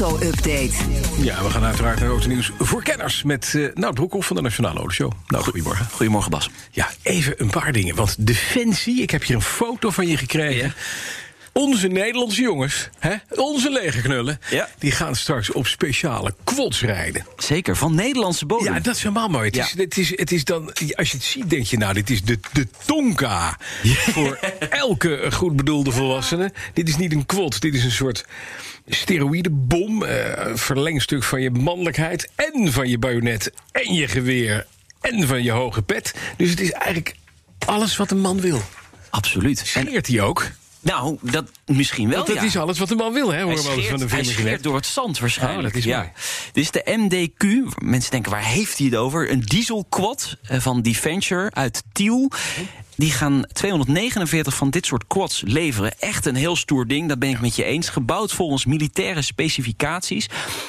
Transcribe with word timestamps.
Auto-update. 0.00 0.74
Ja, 1.18 1.42
we 1.42 1.50
gaan 1.50 1.64
uiteraard 1.64 2.00
naar 2.00 2.08
autonieuws 2.08 2.50
voor 2.58 2.82
kenners 2.82 3.22
met 3.22 3.52
uh, 3.56 3.68
Nout 3.74 3.94
Broekhoff 3.94 4.26
van 4.26 4.36
de 4.36 4.42
Nationale 4.42 4.78
Autoshow. 4.78 5.12
Nou, 5.28 5.44
goedemorgen. 5.44 5.86
Goedemorgen, 5.90 6.30
Bas. 6.30 6.50
Ja, 6.70 6.88
even 7.02 7.34
een 7.36 7.50
paar 7.50 7.72
dingen. 7.72 7.94
Want 7.94 8.26
Defensie, 8.26 9.02
ik 9.02 9.10
heb 9.10 9.24
hier 9.24 9.36
een 9.36 9.42
foto 9.42 9.90
van 9.90 10.06
je 10.08 10.16
gekregen. 10.16 10.74
Onze 11.56 11.88
Nederlandse 11.88 12.40
jongens, 12.42 12.88
hè, 12.98 13.14
onze 13.30 13.70
legerknullen, 13.70 14.40
Ja. 14.50 14.68
die 14.78 14.90
gaan 14.90 15.16
straks 15.16 15.52
op 15.52 15.66
speciale 15.66 16.34
quads 16.44 16.80
rijden. 16.82 17.26
Zeker, 17.36 17.76
van 17.76 17.94
Nederlandse 17.94 18.46
bodem. 18.46 18.74
Ja, 18.74 18.80
dat 18.80 18.94
is 18.96 19.02
helemaal 19.02 19.28
mooi. 19.28 19.46
Het, 19.46 19.54
Ja. 19.56 19.62
is, 19.64 19.74
het, 19.76 19.96
is, 19.98 20.18
het 20.18 20.32
is 20.32 20.44
dan, 20.44 20.72
als 20.94 21.10
je 21.10 21.16
het 21.16 21.24
ziet, 21.26 21.50
denk 21.50 21.66
je, 21.66 21.76
nou, 21.76 21.94
dit 21.94 22.10
is 22.10 22.22
de, 22.22 22.38
de 22.52 22.66
tonka 22.86 23.58
voor 23.84 24.38
elke 24.70 25.26
goed 25.32 25.56
bedoelde 25.56 25.90
volwassene. 25.92 26.52
Dit 26.72 26.88
is 26.88 26.96
niet 26.96 27.12
een 27.12 27.26
quad, 27.26 27.60
dit 27.60 27.74
is 27.74 27.84
een 27.84 27.90
soort 27.90 28.24
steroïdebom. 28.88 30.02
een 30.02 30.58
verlengstuk 30.58 31.22
van 31.22 31.40
je 31.40 31.50
mannelijkheid 31.50 32.28
en 32.34 32.72
van 32.72 32.88
je 32.88 32.98
bajonet 32.98 33.52
en 33.72 33.94
je 33.94 34.08
geweer 34.08 34.66
en 35.00 35.26
van 35.26 35.42
je 35.42 35.50
hoge 35.50 35.82
pet. 35.82 36.14
Dus 36.36 36.50
het 36.50 36.60
is 36.60 36.70
eigenlijk 36.72 37.14
alles 37.66 37.96
wat 37.96 38.10
een 38.10 38.20
man 38.20 38.40
wil. 38.40 38.62
Absoluut. 39.10 39.58
Scheert 39.64 40.06
hij 40.06 40.20
ook? 40.20 40.46
Nou, 40.86 41.16
dat 41.20 41.50
misschien 41.66 42.08
wel, 42.08 42.16
Want 42.16 42.28
dat 42.28 42.36
ja. 42.36 42.42
is 42.42 42.56
alles 42.56 42.78
wat 42.78 42.90
een 42.90 42.96
man 42.96 43.12
wil, 43.12 43.32
hè? 43.32 43.38
Wel 43.38 43.50
eens 43.50 43.66
van 43.66 43.82
scheert, 43.82 43.98
de 43.98 44.06
hij 44.08 44.24
scheert 44.24 44.62
door 44.62 44.74
het 44.74 44.86
zand 44.86 45.18
waarschijnlijk. 45.18 45.66
Oh, 45.66 45.72
dat 45.72 45.74
is 45.74 45.84
ja. 45.84 46.12
Dit 46.52 46.64
is 46.64 46.70
de 46.70 46.82
MDQ. 46.84 47.46
Mensen 47.84 48.10
denken, 48.10 48.30
waar 48.30 48.44
heeft 48.44 48.78
hij 48.78 48.86
het 48.86 48.96
over? 48.96 49.30
Een 49.30 49.40
dieselquad 49.40 50.36
eh, 50.42 50.60
van 50.60 50.82
Defenture 50.82 51.50
uit 51.52 51.82
Tiel. 51.92 52.30
Die 52.96 53.10
gaan 53.10 53.44
249 53.52 54.54
van 54.54 54.70
dit 54.70 54.86
soort 54.86 55.06
quads 55.06 55.42
leveren. 55.46 55.92
Echt 55.98 56.26
een 56.26 56.34
heel 56.34 56.56
stoer 56.56 56.86
ding, 56.86 57.08
dat 57.08 57.18
ben 57.18 57.30
ik 57.30 57.40
met 57.40 57.56
je 57.56 57.64
eens. 57.64 57.88
Gebouwd 57.88 58.32
volgens 58.32 58.64
militaire 58.64 59.22
specificaties. 59.22 60.28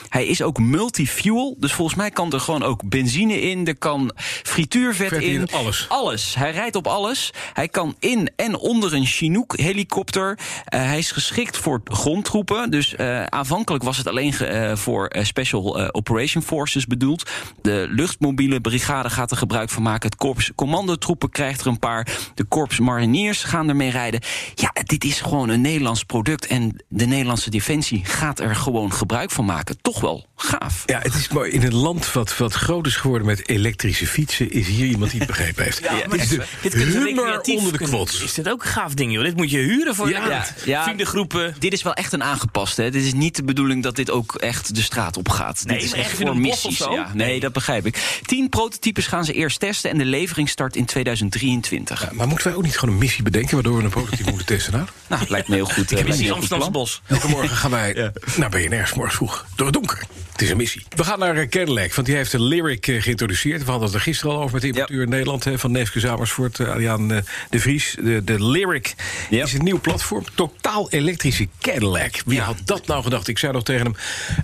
Hij 0.09 0.25
is 0.25 0.41
ook 0.41 0.59
multifuel, 0.59 1.55
dus 1.59 1.73
volgens 1.73 1.97
mij 1.97 2.11
kan 2.11 2.33
er 2.33 2.39
gewoon 2.39 2.63
ook 2.63 2.89
benzine 2.89 3.41
in. 3.41 3.67
Er 3.67 3.77
kan 3.77 4.11
frituurvet 4.43 5.07
Vet 5.07 5.21
in, 5.21 5.47
alles. 5.51 5.85
alles. 5.89 6.35
Hij 6.35 6.51
rijdt 6.51 6.75
op 6.75 6.87
alles. 6.87 7.33
Hij 7.53 7.67
kan 7.67 7.95
in 7.99 8.29
en 8.35 8.57
onder 8.57 8.93
een 8.93 9.05
Chinook-helikopter. 9.05 10.39
Eh, 10.65 10.86
hij 10.87 10.97
is 10.97 11.11
geschikt 11.11 11.57
voor 11.57 11.81
grondtroepen. 11.83 12.71
Dus 12.71 12.95
eh, 12.95 13.23
aanvankelijk 13.23 13.83
was 13.83 13.97
het 13.97 14.07
alleen 14.07 14.33
eh, 14.33 14.75
voor 14.75 15.07
eh, 15.07 15.23
Special 15.23 15.79
eh, 15.79 15.87
Operation 15.91 16.43
Forces 16.43 16.85
bedoeld. 16.85 17.29
De 17.61 17.87
luchtmobiele 17.89 18.61
brigade 18.61 19.09
gaat 19.09 19.31
er 19.31 19.37
gebruik 19.37 19.69
van 19.69 19.83
maken. 19.83 20.09
Het 20.09 20.17
korps 20.17 20.51
commandotroepen 20.55 21.29
krijgt 21.29 21.61
er 21.61 21.67
een 21.67 21.79
paar. 21.79 22.07
De 22.35 22.43
korps 22.43 22.79
mariniers 22.79 23.43
gaan 23.43 23.69
ermee 23.69 23.91
rijden. 23.91 24.19
Ja, 24.55 24.71
dit 24.83 25.03
is 25.03 25.21
gewoon 25.21 25.49
een 25.49 25.61
Nederlands 25.61 26.03
product. 26.03 26.47
En 26.47 26.83
de 26.89 27.05
Nederlandse 27.05 27.49
defensie 27.49 28.05
gaat 28.05 28.39
er 28.39 28.55
gewoon 28.55 28.93
gebruik 28.93 29.31
van 29.31 29.45
maken. 29.45 29.77
Toch 29.81 29.99
wel 30.01 30.25
gaaf. 30.35 30.83
Ja, 30.85 30.99
het 31.01 31.13
is 31.13 31.27
mooi. 31.27 31.51
In 31.51 31.63
een 31.63 31.75
land 31.75 32.11
wat, 32.13 32.37
wat 32.37 32.53
groot 32.53 32.85
is 32.87 32.95
geworden 32.95 33.27
met 33.27 33.49
elektrische 33.49 34.07
fietsen... 34.07 34.51
is 34.51 34.67
hier 34.67 34.87
iemand 34.87 35.11
die 35.11 35.19
het 35.19 35.29
begrepen 35.29 35.63
heeft. 35.63 35.79
Ja, 35.83 35.95
Het 35.95 36.07
maar 36.07 36.17
is 36.17 36.27
dit, 36.29 36.39
de 36.61 36.69
dit 36.69 36.73
humor 36.73 37.39
onder 37.41 37.71
de 37.71 37.77
kunnen- 37.77 37.95
quads. 37.95 38.21
Is 38.23 38.33
dit 38.33 38.49
ook 38.49 38.63
een 38.63 38.69
gaaf 38.69 38.93
ding, 38.93 39.13
joh? 39.13 39.23
Dit 39.23 39.35
moet 39.35 39.51
je 39.51 39.57
huren 39.57 39.95
voor 39.95 40.09
Ja. 40.09 40.23
je 40.23 40.29
Ja, 40.29 40.45
ja. 40.65 40.76
Vriendengroepen. 40.83 41.55
Dit 41.59 41.73
is 41.73 41.81
wel 41.83 41.93
echt 41.93 42.13
een 42.13 42.23
aangepaste. 42.23 42.81
Hè. 42.81 42.91
Dit 42.91 43.03
is 43.03 43.13
niet 43.13 43.35
de 43.35 43.43
bedoeling 43.43 43.83
dat 43.83 43.95
dit 43.95 44.11
ook 44.11 44.35
echt 44.35 44.75
de 44.75 44.81
straat 44.81 45.17
op 45.17 45.29
gaat. 45.29 45.61
Nee, 45.65 45.77
dit 45.77 45.85
is 45.85 45.93
echt 45.93 46.11
voor 46.11 46.37
missies. 46.37 46.77
Ja, 46.77 47.11
nee, 47.13 47.27
Nee. 47.27 47.39
dat 47.39 47.53
begrijp 47.53 47.85
ik. 47.85 48.19
Tien 48.25 48.49
prototypes 48.49 49.07
gaan 49.07 49.25
ze 49.25 49.33
eerst 49.33 49.59
testen 49.59 49.89
en 49.91 49.97
de 49.97 50.05
levering 50.05 50.49
start 50.49 50.75
in 50.75 50.85
2023. 50.85 52.01
Ja, 52.01 52.09
maar 52.13 52.27
moeten 52.27 52.47
wij 52.47 52.55
ook 52.55 52.63
niet 52.63 52.77
gewoon 52.77 52.93
een 52.95 53.01
missie 53.01 53.23
bedenken... 53.23 53.53
waardoor 53.53 53.77
we 53.77 53.83
een 53.83 53.89
prototype 53.89 54.29
moeten 54.29 54.45
testen? 54.45 54.73
Nou? 54.73 54.85
Nou, 55.07 55.25
lijkt 55.27 55.47
me 55.47 55.55
heel 55.55 55.65
goed. 55.65 55.75
eh, 55.85 55.91
lijkt 55.91 56.03
me 56.03 56.07
Missie 56.09 56.31
Amsterdamse 56.31 56.71
bos. 56.71 57.01
Elke 57.07 57.27
morgen 57.27 57.55
gaan 57.57 57.71
wij 57.71 58.11
naar 58.37 58.49
BNR, 58.49 58.87
's 58.87 58.93
morgens 58.93 59.15
vroeg, 59.15 59.45
door 59.55 59.65
het 59.65 59.75
donker. 59.75 60.03
Het 60.37 60.45
is 60.45 60.51
een 60.51 60.57
missie. 60.57 60.83
We 60.95 61.03
gaan 61.03 61.19
naar 61.19 61.37
eh, 61.37 61.47
Cadillac, 61.47 61.93
want 61.93 62.07
die 62.07 62.15
heeft 62.15 62.31
de 62.31 62.41
Lyric 62.41 62.87
eh, 62.87 63.01
geïntroduceerd. 63.01 63.63
We 63.63 63.69
hadden 63.69 63.87
het 63.87 63.95
er 63.97 64.01
gisteren 64.03 64.35
al 64.35 64.41
over 64.41 64.53
met 64.53 64.61
de 64.61 64.67
importeur 64.67 65.01
in 65.01 65.09
Nederland... 65.09 65.45
van 65.53 65.71
Neefke 65.71 65.99
Zamersvoort, 65.99 66.59
eh, 66.59 66.69
Adriaan 66.69 67.07
de 67.49 67.59
Vries. 67.59 67.95
De, 68.01 68.23
de 68.23 68.43
Lyric 68.45 68.95
Ja. 69.29 69.43
is 69.43 69.53
een 69.53 69.63
nieuw 69.63 69.79
platform. 69.79 70.23
Totaal 70.35 70.89
elektrische 70.89 71.47
Cadillac. 71.61 72.21
Wie 72.25 72.41
had 72.41 72.57
dat 72.65 72.87
nou 72.87 73.03
gedacht? 73.03 73.27
Ik 73.27 73.37
zei 73.37 73.53
nog 73.53 73.63
tegen 73.63 73.85
hem, 73.85 73.95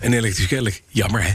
een 0.02 0.14
elektrische 0.14 0.56
Cadillac. 0.56 0.82
Jammer, 0.88 1.24
hè? 1.24 1.32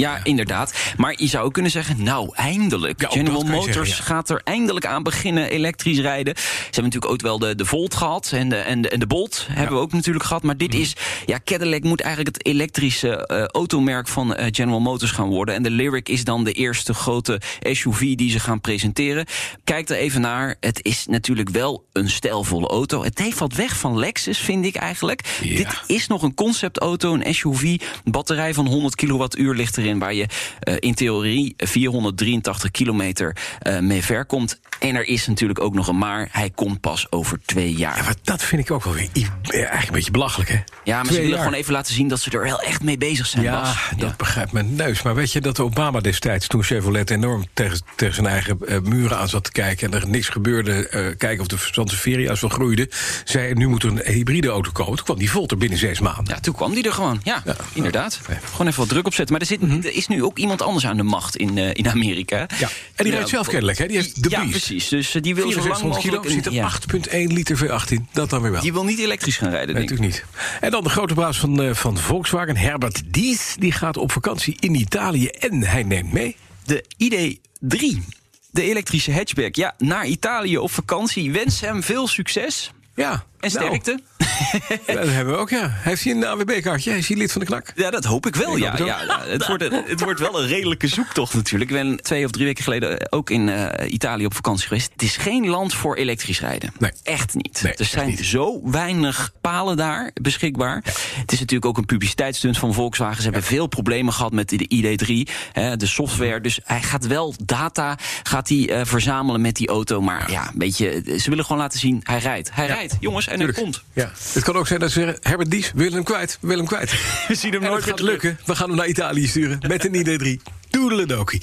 Ja, 0.00 0.20
inderdaad. 0.24 0.74
Maar 0.96 1.14
je 1.16 1.26
zou 1.26 1.44
ook 1.44 1.52
kunnen 1.52 1.70
zeggen, 1.70 2.02
nou, 2.02 2.30
eindelijk. 2.34 3.00
Ja, 3.00 3.08
General 3.08 3.42
Motors 3.42 3.74
zeggen, 3.74 3.96
ja. 3.96 4.02
gaat 4.14 4.30
er 4.30 4.40
eindelijk 4.44 4.86
aan 4.86 5.02
beginnen 5.02 5.50
elektrisch 5.50 5.98
rijden. 5.98 6.34
Ze 6.36 6.42
hebben 6.62 6.82
natuurlijk 6.84 7.12
ook 7.12 7.20
wel 7.20 7.38
de, 7.38 7.54
de 7.54 7.64
Volt 7.64 7.94
gehad 7.94 8.30
en 8.32 8.48
de, 8.48 8.56
en 8.56 8.82
de, 8.82 8.88
en 8.88 8.98
de 9.00 9.06
Bolt 9.06 9.46
hebben 9.50 9.76
we 9.76 9.82
ook 9.82 9.92
natuurlijk 9.92 10.24
gehad. 10.24 10.42
Maar 10.42 10.54
Mhm. 10.54 10.66
dit 10.68 10.74
is, 10.80 10.96
ja, 11.26 11.38
Cadillac 11.44 11.82
moet 11.82 12.00
eigenlijk 12.00 12.36
het 12.36 12.46
elektrische 12.46 13.26
eh, 13.26 13.44
automerk 13.44 14.08
van 14.08 14.34
eh, 14.34 14.46
General 14.50 14.80
Motors 14.80 15.10
gaan 15.10 15.28
worden. 15.28 15.54
En 15.54 15.62
de 15.62 15.70
Lyric 15.70 16.08
is 16.08 16.24
dan 16.24 16.44
de 16.44 16.52
eerste 16.52 16.94
grote 16.94 17.40
SUV 17.60 18.14
die 18.14 18.30
ze 18.30 18.40
gaan 18.40 18.60
presenteren. 18.60 19.26
Kijk 19.64 19.88
er 19.88 19.96
even 19.96 20.20
naar. 20.20 20.56
Het 20.60 20.78
is 20.82 21.06
natuurlijk 21.06 21.48
wel 21.48 21.84
een 21.92 22.10
stijlvolle 22.10 22.66
auto. 22.68 23.02
Het 23.04 23.18
heeft 23.18 23.38
wat 23.38 23.54
weg 23.54 23.76
van 23.76 23.98
Lexus, 23.98 24.38
vind 24.38 24.64
ik 24.64 24.76
eigenlijk. 24.76 25.38
Dit 25.42 25.82
is 25.86 26.06
nog 26.06 26.22
een 26.22 26.34
conceptauto, 26.34 27.14
een 27.14 27.34
SUV. 27.34 27.62
Een 27.62 28.12
batterij 28.12 28.54
van 28.54 28.66
100 28.66 28.94
kilowattuur 28.94 29.54
ligt 29.54 29.76
waar 29.98 30.14
je 30.14 30.26
eh, 30.60 30.74
in 30.78 30.94
theorie 30.94 31.54
483 31.56 32.70
kilometer 32.70 33.36
eh, 33.58 33.78
mee 33.78 34.02
ver 34.04 34.24
komt. 34.24 34.60
En 34.78 34.94
er 34.94 35.06
is 35.08 35.26
natuurlijk 35.26 35.60
ook 35.60 35.74
nog 35.74 35.88
een 35.88 35.98
maar. 35.98 36.28
Hij 36.30 36.50
komt 36.50 36.80
pas 36.80 37.06
over 37.10 37.38
twee 37.44 37.74
jaar. 37.74 37.96
Ja, 37.96 38.02
maar 38.02 38.14
dat 38.22 38.42
vind 38.42 38.62
ik 38.62 38.70
ook 38.70 38.84
wel 38.84 38.94
weer 38.94 39.08
eigenlijk 39.52 39.86
een 39.86 39.92
beetje 39.92 40.10
belachelijk, 40.10 40.50
hè? 40.50 40.56
Ja, 40.84 40.94
maar 40.96 41.04
Twee 41.04 41.14
ze 41.16 41.20
willen 41.20 41.28
jaar. 41.36 41.38
gewoon 41.44 41.58
even 41.60 41.72
laten 41.72 41.94
zien 41.94 42.08
dat 42.08 42.20
ze 42.20 42.30
er 42.30 42.42
wel 42.42 42.60
echt 42.60 42.82
mee 42.82 42.98
bezig 42.98 43.26
zijn, 43.26 43.42
Ja, 43.42 43.60
Bas. 43.60 43.76
dat 43.96 44.16
begrijpt 44.16 44.52
mijn 44.52 44.74
neus. 44.74 45.02
Maar 45.02 45.14
weet 45.14 45.32
je 45.32 45.40
dat 45.40 45.60
Obama 45.60 46.00
destijds, 46.00 46.46
toen 46.46 46.62
Chevrolet 46.62 47.10
enorm 47.10 47.44
tegen, 47.54 47.80
tegen 47.96 48.14
zijn 48.14 48.26
eigen 48.26 48.58
eh, 48.66 48.80
muren 48.80 49.18
aan 49.18 49.28
zat 49.28 49.44
te 49.44 49.52
kijken... 49.52 49.92
en 49.92 50.00
er 50.00 50.08
niks 50.08 50.28
gebeurde, 50.28 51.14
kijken 51.18 51.40
of 51.40 51.46
de 51.46 51.56
Sanseveria's 51.58 52.40
wel 52.40 52.50
groeiden... 52.50 52.88
zei, 53.24 53.54
nu 53.54 53.66
moet 53.68 53.82
er 53.82 53.88
een 53.90 54.12
hybride 54.14 54.48
auto 54.48 54.70
komen. 54.70 54.96
Toen 54.96 55.04
kwam 55.04 55.18
die 55.18 55.30
Volt 55.30 55.50
er 55.50 55.56
binnen 55.56 55.78
zes 55.78 56.00
maanden. 56.00 56.34
Ja, 56.34 56.40
toen 56.40 56.54
kwam 56.54 56.74
die 56.74 56.84
er 56.84 56.92
gewoon. 56.92 57.20
Ja, 57.24 57.42
Ja. 57.44 57.56
inderdaad. 57.74 58.20
Gewoon 58.50 58.66
even 58.66 58.78
wat 58.80 58.88
druk 58.88 59.06
opzetten. 59.06 59.32
Maar 59.32 59.40
er, 59.40 59.46
zit, 59.48 59.60
er 59.84 59.94
is 59.94 60.06
nu 60.06 60.24
ook 60.24 60.38
iemand 60.38 60.62
anders 60.62 60.86
aan 60.86 60.96
de 60.96 61.02
macht 61.02 61.36
in, 61.36 61.58
eh, 61.58 61.70
in 61.72 61.88
Amerika. 61.88 62.46
Mhm. 62.50 62.60
Ja. 62.60 62.68
En 62.94 63.04
die 63.04 63.12
rijdt 63.12 63.28
zelf 63.28 63.46
kennelijk, 63.48 63.78
hè? 63.78 63.86
Die 63.86 63.96
heeft 63.96 64.22
de 64.22 64.30
Ja, 64.30 64.38
Beast. 64.38 64.50
precies. 64.50 64.88
Dus 64.88 65.14
eh, 65.14 65.22
die 65.22 65.34
wil 65.34 65.50
zo 65.50 65.68
lang 65.68 65.76
6400 65.76 66.02
kilo, 66.02 66.14
mogelijk... 66.16 66.44
zit 66.44 66.46
een- 66.46 66.58
er 66.58 67.12
ja. 67.12 67.26
8,1 67.28 67.32
liter 67.32 67.56
V18. 67.56 68.04
Dat 68.12 68.30
dan 68.30 68.42
weer 68.42 68.50
wel. 68.50 68.60
Die 68.60 68.72
wil 68.72 68.84
niet 68.84 68.98
elektrisch 68.98 69.36
gaan 69.36 69.50
rijden, 69.50 69.74
Nee, 69.74 69.86
denk 69.86 69.90
ik. 69.90 69.98
natuurlijk 70.00 70.30
niet. 70.40 70.60
En 70.60 70.70
dan 70.70 70.82
de 70.82 70.88
grote 70.90 71.14
baas 71.14 71.38
van, 71.38 71.62
eh, 71.62 71.74
van 71.74 71.98
Volkswagen, 71.98 72.56
Herbert 72.56 73.02
Dies. 73.06 73.54
Die 73.58 73.72
gaat 73.72 73.96
op 73.96 74.12
vakantie 74.12 74.56
in 74.60 74.74
Italië 74.74 75.26
en 75.26 75.62
hij 75.62 75.82
neemt 75.82 76.12
mee. 76.12 76.36
De 76.64 76.84
ID3, 76.96 78.02
de 78.50 78.62
elektrische 78.62 79.12
hatchback. 79.12 79.54
Ja, 79.54 79.74
naar 79.78 80.06
Italië 80.06 80.58
op 80.58 80.70
vakantie. 80.70 81.32
Wens 81.32 81.60
hem 81.60 81.82
veel 81.82 82.08
succes 82.08 82.70
Ja. 82.94 83.12
en 83.12 83.52
nou, 83.52 83.66
sterkte. 83.66 84.00
ja, 84.86 84.94
dat 84.94 85.08
hebben 85.08 85.34
we 85.34 85.40
ook, 85.40 85.50
ja. 85.50 85.68
Heeft 85.70 86.04
hij 86.04 86.12
een 86.12 86.26
AWB-kaartje? 86.26 86.96
Is 86.96 87.08
hij 87.08 87.16
lid 87.16 87.32
van 87.32 87.40
de 87.40 87.46
knak? 87.46 87.72
Ja, 87.74 87.90
dat 87.90 88.04
hoop 88.04 88.26
ik 88.26 88.36
wel. 88.36 88.56
Ik 88.56 88.62
ja, 88.62 88.70
het 88.70 88.78
ja. 88.78 89.20
Het, 89.26 89.46
wordt, 89.46 89.62
het 89.88 90.00
wordt 90.00 90.20
wel 90.20 90.42
een 90.42 90.46
redelijke 90.46 90.86
zoektocht 90.86 91.34
natuurlijk. 91.34 91.70
Ik 91.70 91.76
ben 91.76 92.02
twee 92.02 92.24
of 92.24 92.30
drie 92.30 92.44
weken 92.44 92.64
geleden 92.64 93.12
ook 93.12 93.30
in 93.30 93.48
eh, 93.48 93.92
Italië 93.92 94.26
op 94.26 94.34
vakantie 94.34 94.66
geweest. 94.66 94.92
Het 94.92 95.02
is 95.02 95.16
geen 95.16 95.48
land 95.48 95.74
voor 95.74 95.96
elektrisch 95.96 96.40
rijden. 96.40 96.72
Nee. 96.78 96.92
Echt 97.02 97.34
niet. 97.34 97.60
Nee, 97.62 97.74
er 97.74 97.84
zijn 97.84 98.08
niet. 98.08 98.24
zo 98.24 98.70
weinig 98.70 99.32
palen 99.40 99.76
daar 99.76 100.10
beschikbaar. 100.14 100.82
Het 101.16 101.32
is 101.32 101.40
natuurlijk 101.40 101.66
ook 101.66 101.78
een 101.78 101.86
publiciteitsstunt 101.86 102.58
van 102.58 102.74
Volkswagen. 102.74 103.16
Ze 103.16 103.22
hebben 103.22 103.42
veel 103.42 103.66
problemen 103.66 104.12
gehad 104.12 104.32
met 104.32 104.48
de 104.48 104.68
ID3, 104.74 105.32
hè, 105.52 105.76
de 105.76 105.86
software. 105.86 106.40
Dus 106.40 106.60
hij 106.64 106.82
gaat 106.82 107.06
wel 107.06 107.34
data 107.44 107.98
gaat 108.22 108.48
hij, 108.48 108.68
eh, 108.68 108.80
verzamelen 108.84 109.40
met 109.40 109.56
die 109.56 109.68
auto. 109.68 110.00
Maar 110.00 110.30
ja, 110.30 110.48
een 110.48 110.58
beetje, 110.58 111.02
ze 111.18 111.28
willen 111.28 111.44
gewoon 111.44 111.62
laten 111.62 111.78
zien, 111.78 112.00
hij 112.02 112.18
rijdt. 112.18 112.50
Hij 112.52 112.66
rijdt, 112.66 112.81
jongens, 113.00 113.24
en 113.26 113.30
hij 113.30 113.44
Tuurlijk. 113.44 113.58
komt. 113.58 113.82
Ja. 113.92 114.12
Het 114.32 114.42
kan 114.42 114.56
ook 114.56 114.66
zijn 114.66 114.80
dat 114.80 114.90
ze 114.90 115.00
zeggen, 115.00 115.18
Herbert 115.22 115.50
Dies, 115.50 115.72
willen 115.74 115.92
hem 115.92 116.02
kwijt, 116.04 116.38
willen 116.40 116.58
hem 116.58 116.66
kwijt. 116.66 116.90
We 117.28 117.34
zien 117.34 117.52
hem 117.52 117.62
En 117.62 117.72
het 117.72 117.84
gaat 117.84 118.00
lukken. 118.00 118.38
We 118.44 118.54
gaan 118.54 118.68
hem 118.68 118.76
naar 118.76 118.86
Italië 118.86 119.26
sturen 119.26 119.58
met 119.68 119.84
een 119.84 120.06
ID3. 120.40 120.52
Doedeledokie. 120.70 121.42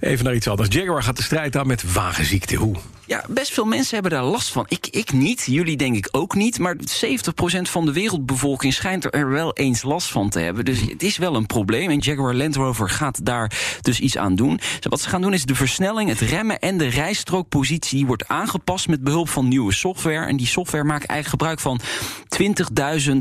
Even 0.00 0.24
naar 0.24 0.34
iets 0.34 0.48
anders. 0.48 0.68
Jaguar 0.74 1.02
gaat 1.02 1.16
de 1.16 1.22
strijd 1.22 1.56
aan 1.56 1.66
met 1.66 1.92
wagenziekte. 1.92 2.54
Hoe? 2.54 2.76
Ja, 3.06 3.24
best 3.28 3.52
veel 3.52 3.64
mensen 3.64 3.94
hebben 3.94 4.12
daar 4.12 4.24
last 4.30 4.48
van. 4.48 4.64
Ik, 4.68 4.86
ik 4.90 5.12
niet, 5.12 5.44
jullie 5.46 5.76
denk 5.76 5.96
ik 5.96 6.08
ook 6.10 6.34
niet. 6.34 6.58
Maar 6.58 6.76
70% 6.76 6.78
van 7.62 7.84
de 7.84 7.92
wereldbevolking 7.92 8.74
schijnt 8.74 9.14
er 9.14 9.30
wel 9.30 9.52
eens 9.52 9.82
last 9.82 10.08
van 10.10 10.28
te 10.28 10.40
hebben. 10.40 10.64
Dus 10.64 10.80
het 10.80 11.02
is 11.02 11.16
wel 11.16 11.34
een 11.34 11.46
probleem. 11.46 11.90
En 11.90 11.98
Jaguar 11.98 12.34
Land 12.34 12.56
Rover 12.56 12.90
gaat 12.90 13.24
daar 13.24 13.78
dus 13.80 14.00
iets 14.00 14.16
aan 14.16 14.34
doen. 14.34 14.60
Wat 14.80 15.00
ze 15.00 15.08
gaan 15.08 15.20
doen 15.20 15.32
is 15.32 15.44
de 15.44 15.54
versnelling, 15.54 16.08
het 16.08 16.20
remmen 16.20 16.58
en 16.58 16.78
de 16.78 16.86
rijstrookpositie... 16.86 18.06
wordt 18.06 18.28
aangepast 18.28 18.88
met 18.88 19.02
behulp 19.02 19.28
van 19.28 19.48
nieuwe 19.48 19.72
software. 19.72 20.26
En 20.26 20.36
die 20.36 20.46
software 20.46 20.84
maakt 20.84 21.06
eigenlijk 21.06 21.28
gebruik 21.28 21.60
van 21.60 21.80
20.000 23.10 23.16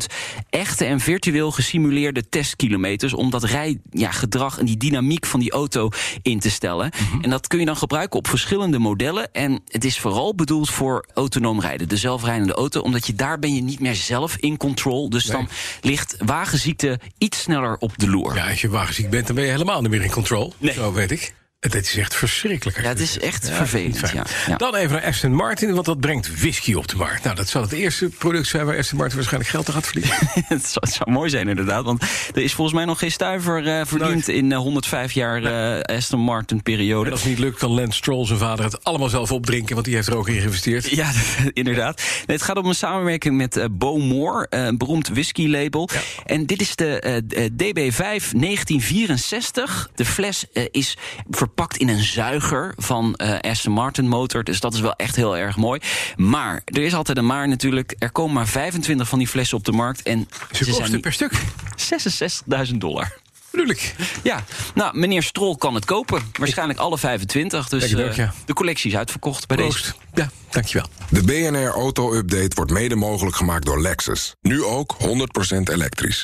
echte 0.50 0.86
en 0.86 1.00
virtueel 1.00 1.52
gesimuleerde 1.52 2.30
testkilometers... 2.30 3.14
om 3.14 3.30
dat 3.30 3.44
rijgedrag 3.44 4.54
ja, 4.54 4.60
en 4.60 4.66
die 4.66 4.78
dynamiek 4.78 5.26
van 5.26 5.40
die 5.40 5.52
auto 5.52 5.90
in 6.22 6.40
te 6.40 6.50
stellen. 6.50 6.92
En 7.22 7.30
dat 7.30 7.48
kun 7.48 7.60
je 7.60 7.66
dan 7.66 7.78
gebruiken 7.78 8.20
op 8.20 8.28
verschillende 8.28 8.80
modellen. 8.80 9.32
En 9.34 9.62
het 9.74 9.86
is 9.86 10.00
vooral 10.00 10.36
bedoeld 10.36 10.70
voor 10.70 11.06
autonoom 11.14 11.60
rijden, 11.60 11.90
de 11.90 11.98
zelfrijdende 11.98 12.54
auto, 12.54 12.82
omdat 12.82 13.08
je 13.08 13.14
daar 13.14 13.40
ben 13.40 13.56
je 13.56 13.62
niet 13.62 13.80
meer 13.80 13.96
zelf 13.96 14.36
in 14.36 14.58
control. 14.58 15.10
Dus 15.10 15.24
dan 15.24 15.48
ligt 15.82 16.16
wagenziekte 16.26 17.00
iets 17.18 17.42
sneller 17.42 17.78
op 17.80 17.98
de 17.98 18.10
loer. 18.10 18.36
Ja, 18.36 18.50
als 18.50 18.62
je 18.62 18.70
wagenziek 18.70 19.10
bent, 19.10 19.26
dan 19.28 19.36
ben 19.36 19.46
je 19.46 19.52
helemaal 19.52 19.82
niet 19.82 19.90
meer 19.92 20.04
in 20.04 20.12
control. 20.12 20.54
Nee. 20.58 20.74
Zo 20.74 20.94
weet 20.94 21.12
ik. 21.12 21.34
Het 21.64 21.76
is 21.76 21.98
echt 21.98 22.16
verschrikkelijk. 22.16 22.82
Ja, 22.82 22.88
het 22.88 22.98
dit 22.98 23.08
is 23.08 23.20
echt 23.20 23.48
Ja, 23.48 23.54
vervelend, 23.54 24.00
ja. 24.14 24.26
Ja. 24.48 24.56
Dan 24.58 24.76
even 24.76 24.92
naar 24.92 25.06
Aston 25.06 25.34
Martin, 25.34 25.74
want 25.74 25.86
dat 25.86 26.00
brengt 26.00 26.40
whisky 26.40 26.74
op 26.74 26.88
de 26.88 26.96
markt. 26.96 27.24
Nou, 27.24 27.36
dat 27.36 27.50
zal 27.50 27.62
het 27.62 27.72
eerste 27.72 28.10
product 28.10 28.48
zijn 28.48 28.66
waar 28.66 28.78
Aston 28.78 28.98
Martin 28.98 29.16
waarschijnlijk 29.16 29.52
geld 29.52 29.68
aan 29.68 29.74
gaat 29.74 29.88
verliezen. 29.88 30.16
het, 30.56 30.66
zou, 30.66 30.86
het 30.86 30.94
zou 30.94 31.12
mooi 31.12 31.30
zijn 31.30 31.48
inderdaad, 31.48 31.84
want 31.84 32.04
er 32.34 32.42
is 32.42 32.54
volgens 32.54 32.76
mij 32.78 32.86
nog 32.86 33.00
geen 33.00 33.12
stuiver 33.12 33.68
eh, 33.68 33.86
verdiend 33.86 34.28
in 34.28 34.52
eh, 34.52 34.58
105 34.58 35.12
jaar 35.12 35.44
eh, 35.44 35.96
Aston 35.96 36.20
Martin 36.20 36.58
En 36.58 36.64
periode. 36.64 37.12
als 37.12 37.20
het 37.20 37.30
niet 37.30 37.40
lukt, 37.40 37.60
kan 37.60 37.72
Lance 37.72 37.98
Stroll 37.98 38.26
zijn 38.26 38.40
vader 38.40 38.66
het 38.66 38.84
allemaal 38.84 39.10
zelf 39.10 39.32
opdrinken, 39.32 39.74
want 39.74 39.86
die 39.86 39.96
heeft 39.96 40.08
er 40.08 40.16
ook 40.18 40.28
in 40.28 40.40
geïnvesteerd. 40.40 40.90
Ja, 40.90 41.12
inderdaad. 41.54 41.98
Nee, 41.98 42.38
het 42.38 42.46
gaat 42.46 42.58
om 42.58 42.66
een 42.66 42.76
samenwerking 42.76 43.38
met 43.38 43.68
Bowmore, 43.72 44.48
een 44.50 44.78
beroemd 44.78 45.08
whisky-label. 45.08 45.90
En 46.26 46.46
dit 46.46 46.62
is 46.62 46.76
de 46.76 47.00
eh, 47.00 47.18
eh, 47.18 47.52
DB5 47.52 48.32
1964. 48.32 49.90
De 49.96 50.06
fles 50.06 50.46
is 50.72 50.98
verpakt 51.30 51.52
in 51.78 51.88
een 51.90 52.04
zuiger 52.04 52.74
van 52.78 53.16
eh, 53.16 53.52
Aston 53.52 53.74
Martin 53.74 54.08
motor. 54.08 54.44
Dus 54.44 54.60
dat 54.60 54.74
is 54.74 54.80
wel 54.80 54.94
echt 54.94 55.16
heel 55.16 55.38
erg 55.38 55.58
mooi. 55.58 55.82
Maar, 56.16 56.62
er 56.66 56.82
is 56.82 56.94
altijd 56.96 57.18
een 57.18 57.26
maar 57.26 57.48
natuurlijk. 57.48 57.96
Er 58.00 58.12
komen 58.12 58.34
maar 58.34 58.48
25 58.48 59.08
van 59.08 59.20
die 59.20 59.28
flessen 59.28 59.58
op 59.58 59.66
de 59.66 59.72
markt. 59.72 60.02
En 60.02 60.30
Ze 60.52 60.66
kosten 60.66 60.92
niet- 60.92 61.02
per 61.02 61.14
stuk. 61.14 61.32
66.000 61.76 62.78
dollar. 62.78 63.22
Ik. 63.52 63.96
Ja, 64.24 64.44
nou, 64.76 64.98
meneer 64.98 65.24
Strol 65.24 65.58
kan 65.58 65.76
het 65.76 65.86
kopen. 65.86 66.22
Waarschijnlijk 66.40 66.80
alle 66.80 66.98
25. 66.98 67.70
Dus 67.70 67.96
ook, 67.96 68.00
eh, 68.00 68.16
ja. 68.16 68.34
de 68.46 68.54
collectie 68.54 68.92
is 68.92 68.98
uitverkocht 68.98 69.48
bij 69.48 69.58
deze. 69.58 69.70
Proost. 69.70 69.96
Ja, 70.14 70.30
dankjewel. 70.50 70.88
De 71.10 71.24
BNR 71.24 71.68
Auto 71.72 72.14
Update 72.14 72.56
wordt 72.56 72.72
mede 72.72 72.96
mogelijk 72.96 73.36
gemaakt 73.36 73.66
door 73.66 73.82
Lexus. 73.82 74.36
Nu 74.42 74.64
ook 74.64 74.96
100% 75.00 75.70
elektrisch. 75.70 76.24